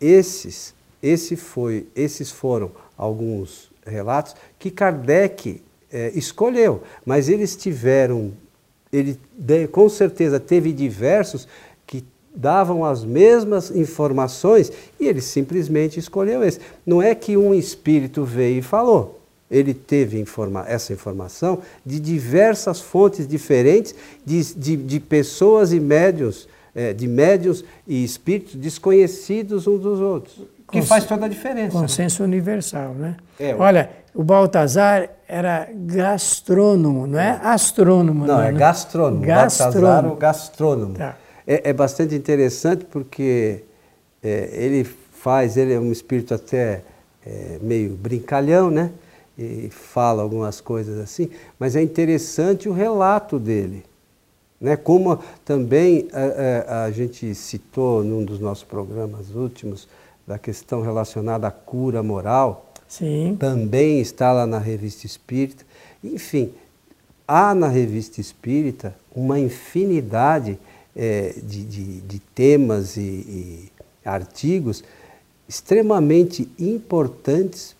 esses, 0.00 0.74
esse 1.02 1.36
foi, 1.36 1.86
esses 1.94 2.30
foram 2.30 2.70
alguns 2.96 3.70
relatos 3.86 4.34
que 4.58 4.70
Kardec 4.70 5.62
é, 5.92 6.12
escolheu, 6.14 6.82
mas 7.04 7.28
eles 7.28 7.56
tiveram, 7.56 8.32
ele 8.92 9.18
com 9.70 9.88
certeza 9.88 10.40
teve 10.40 10.72
diversos 10.72 11.46
que 11.86 12.04
davam 12.34 12.84
as 12.84 13.04
mesmas 13.04 13.70
informações 13.70 14.70
e 15.00 15.06
ele 15.06 15.20
simplesmente 15.20 15.98
escolheu 15.98 16.42
esse. 16.42 16.60
Não 16.84 17.00
é 17.00 17.14
que 17.14 17.36
um 17.36 17.54
espírito 17.54 18.24
veio 18.24 18.58
e 18.58 18.62
falou. 18.62 19.20
Ele 19.48 19.72
teve 19.72 20.18
informa 20.18 20.64
essa 20.66 20.92
informação 20.92 21.62
de 21.84 22.00
diversas 22.00 22.80
fontes 22.80 23.28
diferentes, 23.28 23.94
de, 24.24 24.42
de, 24.54 24.76
de 24.76 25.00
pessoas 25.00 25.72
e 25.72 25.78
médios 25.78 26.48
é, 26.76 26.92
de 26.92 27.08
médios 27.08 27.64
e 27.88 28.04
espíritos 28.04 28.54
desconhecidos 28.54 29.66
uns 29.66 29.80
dos 29.80 29.98
outros. 29.98 30.42
Que 30.70 30.82
faz 30.82 31.04
toda 31.06 31.24
a 31.24 31.28
diferença. 31.28 31.74
Né? 31.74 31.80
Consenso 31.80 32.22
né? 32.22 32.28
universal, 32.28 32.92
né? 32.92 33.16
É, 33.40 33.54
Olha, 33.54 33.88
o 34.14 34.22
Baltazar 34.22 35.08
era 35.26 35.68
gastrônomo, 35.72 37.06
não 37.06 37.18
é 37.18 37.40
astrônomo. 37.42 38.26
Não, 38.26 38.34
não 38.34 38.42
é 38.42 38.52
né? 38.52 38.58
gastrônomo. 38.58 39.24
gastrônomo. 39.24 39.82
Baltazar, 39.82 40.12
o 40.12 40.16
gastrônomo. 40.16 40.94
Tá. 40.94 41.16
É, 41.46 41.70
é, 41.70 41.72
bastante 41.72 42.14
interessante 42.14 42.84
porque 42.84 43.62
é, 44.22 44.50
ele 44.52 44.84
faz, 44.84 45.56
ele 45.56 45.72
é 45.72 45.78
um 45.78 45.92
espírito 45.92 46.34
até 46.34 46.82
é, 47.24 47.58
meio 47.62 47.94
brincalhão, 47.96 48.70
né? 48.70 48.90
E 49.38 49.68
fala 49.70 50.22
algumas 50.22 50.60
coisas 50.60 50.98
assim, 50.98 51.30
mas 51.58 51.76
é 51.76 51.82
interessante 51.82 52.68
o 52.68 52.72
relato 52.72 53.38
dele. 53.38 53.84
Né? 54.66 54.76
Como 54.76 55.20
também 55.44 56.08
a, 56.12 56.18
é, 56.18 56.24
a, 56.24 56.42
é, 56.42 56.86
a, 56.86 56.90
gente 56.90 57.32
citou 57.36 58.02
num 58.02 58.24
dos 58.24 58.40
nossos 58.40 58.64
programas 58.64 59.30
últimos, 59.30 59.86
da 60.26 60.40
questão 60.40 60.82
relacionada 60.82 61.46
à 61.46 61.52
cura 61.52 62.02
moral, 62.02 62.72
Sim. 62.88 63.36
também 63.38 64.00
está 64.00 64.32
lá 64.32 64.44
na 64.44 64.58
Revista 64.58 65.06
Espírita. 65.06 65.64
Enfim, 66.02 66.52
há 67.28 67.54
na 67.54 67.68
Revista 67.68 68.20
Espírita 68.20 68.92
uma 69.14 69.38
infinidade 69.38 70.58
é, 70.96 71.36
de, 71.40 71.64
de, 71.64 72.00
de, 72.00 72.18
temas 72.18 72.96
e, 72.96 73.00
e 73.00 73.72
artigos 74.04 74.82
extremamente 75.48 76.50
importantes 76.58 77.76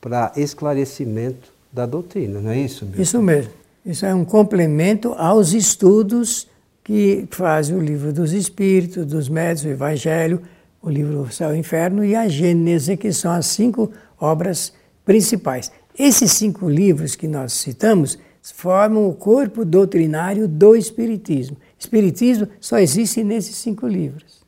para 0.00 0.32
esclarecimento 0.34 1.52
da 1.70 1.84
doutrina, 1.84 2.40
não 2.40 2.52
é 2.52 2.58
isso? 2.58 2.86
Meu? 2.86 3.02
Isso 3.02 3.20
mesmo. 3.20 3.52
Isso 3.86 4.04
é 4.04 4.12
um 4.12 4.24
complemento 4.24 5.12
aos 5.12 5.52
estudos 5.52 6.48
que 6.82 7.24
faz 7.30 7.70
o 7.70 7.78
livro 7.78 8.12
dos 8.12 8.32
Espíritos, 8.32 9.06
dos 9.06 9.28
Médios, 9.28 9.64
o 9.64 9.68
Evangelho, 9.68 10.42
o 10.82 10.90
livro 10.90 11.30
Céu 11.30 11.54
e 11.54 11.58
Inferno 11.58 12.04
e 12.04 12.16
a 12.16 12.26
Gênese, 12.26 12.96
que 12.96 13.12
são 13.12 13.30
as 13.30 13.46
cinco 13.46 13.92
obras 14.20 14.72
principais. 15.04 15.70
Esses 15.96 16.32
cinco 16.32 16.68
livros 16.68 17.14
que 17.14 17.28
nós 17.28 17.52
citamos 17.52 18.18
formam 18.42 19.08
o 19.08 19.14
corpo 19.14 19.64
doutrinário 19.64 20.48
do 20.48 20.74
Espiritismo. 20.74 21.56
Espiritismo 21.78 22.48
só 22.60 22.80
existe 22.80 23.22
nesses 23.22 23.54
cinco 23.54 23.86
livros. 23.86 24.44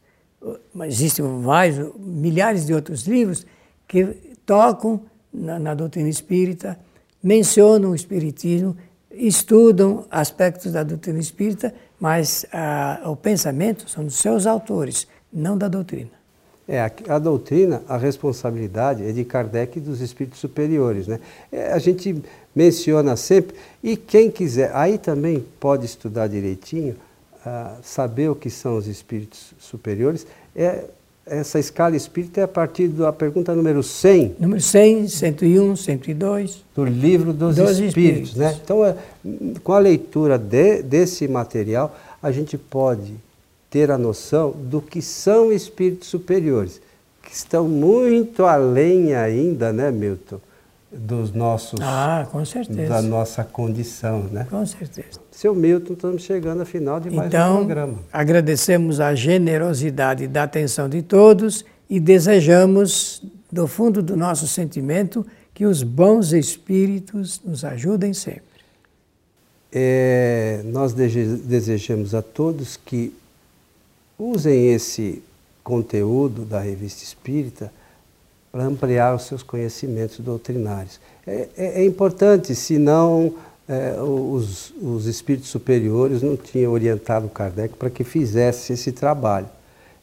Mas 0.74 0.94
existem 0.94 1.24
vários, 1.42 1.92
milhares 1.96 2.66
de 2.66 2.74
outros 2.74 3.07
livros 3.07 3.46
que 3.87 4.05
tocam 4.44 5.01
na, 5.33 5.61
na 5.61 5.74
doutrina 5.74 6.09
espírita, 6.09 6.77
mencionam 7.22 7.90
o 7.90 7.94
Espiritismo 7.94 8.77
estudam 9.26 10.04
aspectos 10.11 10.72
da 10.72 10.83
doutrina 10.83 11.18
espírita, 11.18 11.74
mas 11.98 12.46
a, 12.52 13.00
o 13.07 13.16
pensamento 13.16 13.88
são 13.88 14.04
dos 14.04 14.16
seus 14.16 14.46
autores, 14.46 15.07
não 15.33 15.59
da 15.59 15.68
doutrina. 15.68 16.11
É, 16.68 16.81
a, 16.81 16.90
a, 17.09 17.18
doutrina, 17.18 17.83
a 17.88 17.96
responsabilidade 17.96 19.02
é 19.02 19.11
de 19.11 19.24
Kardec 19.24 19.78
e 19.78 19.81
dos 19.81 20.00
espíritos 20.00 20.38
superiores. 20.38 21.07
Né? 21.07 21.18
É, 21.50 21.72
a 21.72 21.78
gente 21.78 22.22
menciona 22.54 23.16
sempre, 23.16 23.57
e 23.83 23.96
quem 23.96 24.31
quiser, 24.31 24.70
aí 24.74 24.98
também 24.98 25.44
pode 25.59 25.87
estudar 25.87 26.26
direitinho, 26.26 26.96
ah, 27.46 27.76
saber 27.83 28.28
o 28.28 28.35
que 28.35 28.50
são 28.50 28.76
os 28.76 28.87
espíritos 28.87 29.54
superiores, 29.59 30.26
é, 30.54 30.85
essa 31.30 31.58
escala 31.58 31.96
espírita 31.96 32.40
é 32.40 32.44
a 32.44 32.48
partir 32.48 32.88
da 32.88 33.12
pergunta 33.12 33.54
número 33.54 33.82
100. 33.82 34.36
Número 34.38 34.60
100, 34.60 35.08
101, 35.08 35.76
102. 35.76 36.64
Do 36.74 36.84
livro 36.84 37.32
dos, 37.32 37.56
dos 37.56 37.70
espíritos. 37.78 38.30
espíritos. 38.30 38.34
Né? 38.34 38.58
Então, 38.62 38.84
é, 38.84 38.94
com 39.62 39.72
a 39.72 39.78
leitura 39.78 40.38
de, 40.38 40.82
desse 40.82 41.28
material, 41.28 41.96
a 42.22 42.30
gente 42.30 42.56
pode 42.56 43.14
ter 43.70 43.90
a 43.90 43.98
noção 43.98 44.50
do 44.50 44.80
que 44.80 45.02
são 45.02 45.52
espíritos 45.52 46.08
superiores, 46.08 46.80
que 47.22 47.32
estão 47.34 47.68
muito 47.68 48.44
além 48.44 49.14
ainda, 49.14 49.72
né, 49.72 49.90
Milton? 49.90 50.40
Dos 50.90 51.33
nossos 51.33 51.79
ah, 51.83 52.27
com 52.31 52.44
certeza. 52.44 52.88
da 52.88 53.03
nossa 53.03 53.44
condição, 53.44 54.22
né? 54.24 54.46
Com 54.48 54.64
certeza. 54.64 55.20
Seu 55.31 55.55
Milton, 55.55 55.92
estamos 55.92 56.22
chegando 56.22 56.61
ao 56.61 56.66
final 56.66 56.98
de 56.98 57.11
mais 57.11 57.29
então, 57.29 57.55
um 57.55 57.66
programa. 57.66 57.98
agradecemos 58.12 58.98
a 58.98 59.14
generosidade 59.14 60.27
da 60.27 60.44
atenção 60.44 60.88
de 60.88 61.03
todos 61.03 61.64
e 61.90 62.01
desejamos 62.01 63.22
do 63.53 63.66
fundo 63.66 64.03
do 64.03 64.16
nosso 64.16 64.46
sentimento 64.46 65.27
que 65.55 65.66
os 65.66 65.83
bons 65.83 66.33
espíritos 66.33 67.40
nos 67.44 67.64
ajudem 67.64 68.14
sempre. 68.14 68.42
É, 69.70 70.62
nós 70.64 70.94
desejamos 70.94 72.14
a 72.14 72.22
todos 72.22 72.77
que 72.77 73.12
usem 74.18 74.72
esse 74.72 75.22
conteúdo 75.62 76.44
da 76.44 76.61
Revista 76.61 77.05
Espírita 77.05 77.70
para 78.50 78.64
ampliar 78.64 79.14
os 79.14 79.24
seus 79.24 79.42
conhecimentos 79.42 80.20
doutrinários. 80.20 81.00
É, 81.26 81.48
é, 81.56 81.82
é 81.82 81.84
importante, 81.84 82.54
senão 82.54 83.34
é, 83.68 84.00
os, 84.00 84.72
os 84.80 85.06
espíritos 85.06 85.50
superiores 85.50 86.22
não 86.22 86.37
tinham 86.37 86.72
orientado 86.72 87.28
Kardec 87.28 87.74
para 87.76 87.90
que 87.90 88.02
fizesse 88.02 88.72
esse 88.72 88.92
trabalho. 88.92 89.46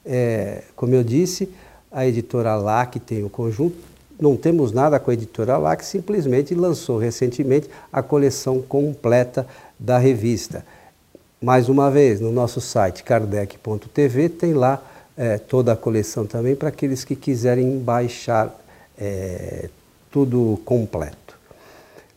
É, 0.05 0.63
como 0.75 0.93
eu 0.93 1.03
disse, 1.03 1.49
a 1.91 2.05
editora 2.05 2.55
LAC 2.55 2.99
tem 2.99 3.23
o 3.23 3.29
conjunto, 3.29 3.75
não 4.19 4.37
temos 4.37 4.71
nada 4.71 4.99
com 4.99 5.09
a 5.09 5.13
editora 5.13 5.57
LAC, 5.57 5.81
simplesmente 5.81 6.53
lançou 6.53 6.99
recentemente 6.99 7.67
a 7.91 8.03
coleção 8.03 8.61
completa 8.61 9.47
da 9.79 9.97
revista. 9.97 10.63
Mais 11.41 11.67
uma 11.67 11.89
vez, 11.89 12.21
no 12.21 12.31
nosso 12.31 12.61
site 12.61 13.03
kardec.tv 13.03 14.29
tem 14.29 14.53
lá 14.53 14.81
é, 15.17 15.37
toda 15.37 15.73
a 15.73 15.75
coleção 15.75 16.25
também 16.25 16.55
para 16.55 16.69
aqueles 16.69 17.03
que 17.03 17.15
quiserem 17.15 17.79
baixar 17.79 18.55
é, 18.97 19.69
tudo 20.11 20.59
completo. 20.65 21.35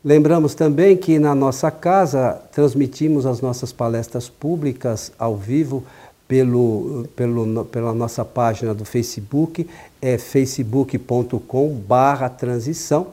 Lembramos 0.05 0.55
também 0.55 0.97
que 0.97 1.19
na 1.19 1.35
nossa 1.35 1.71
casa 1.71 2.41
transmitimos 2.53 3.27
as 3.27 3.41
nossas 3.41 3.73
palestras 3.73 4.29
públicas 4.29 5.13
ao 5.19 5.37
vivo 5.37 5.85
pelo, 6.29 7.09
pelo, 7.17 7.65
pela 7.65 7.95
nossa 7.95 8.25
página 8.25 8.75
do 8.75 8.85
Facebook, 8.85 9.69
é 10.01 10.19
facebook.com 10.19 11.75
barra 11.75 12.29
transição. 12.29 13.09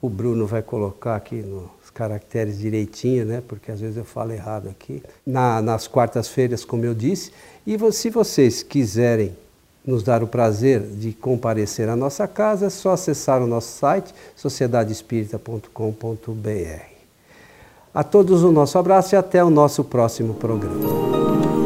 O 0.00 0.08
Bruno 0.08 0.46
vai 0.46 0.62
colocar 0.62 1.16
aqui 1.16 1.36
nos 1.36 1.90
caracteres 1.92 2.58
direitinho, 2.58 3.24
né? 3.24 3.42
Porque 3.48 3.72
às 3.72 3.80
vezes 3.80 3.96
eu 3.96 4.04
falo 4.04 4.32
errado 4.32 4.68
aqui. 4.68 5.02
Na, 5.26 5.62
nas 5.62 5.88
quartas-feiras, 5.88 6.64
como 6.64 6.84
eu 6.84 6.94
disse, 6.94 7.32
e 7.66 7.92
se 7.92 8.10
vocês 8.10 8.62
quiserem 8.62 9.34
nos 9.84 10.02
dar 10.02 10.22
o 10.22 10.26
prazer 10.26 10.80
de 10.80 11.12
comparecer 11.12 11.88
à 11.88 11.96
nossa 11.96 12.28
casa, 12.28 12.66
é 12.66 12.70
só 12.70 12.92
acessar 12.92 13.42
o 13.42 13.46
nosso 13.46 13.78
site 13.78 14.14
sociedadespírita.com.br. 14.34 16.96
A 17.94 18.04
todos 18.04 18.42
o 18.42 18.52
nosso 18.52 18.78
abraço 18.78 19.14
e 19.14 19.16
até 19.16 19.42
o 19.42 19.50
nosso 19.50 19.82
próximo 19.84 20.34
programa. 20.34 21.65